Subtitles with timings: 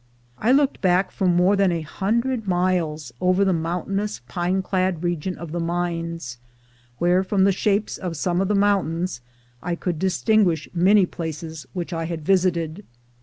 [0.39, 5.37] I looked back for more than a hundred miles over the mountainous pine clad region
[5.37, 6.39] of the "Mines,"
[6.97, 9.21] where, from the shapes of some of the mountains,
[9.61, 12.83] I could distinguish many places which I had visited.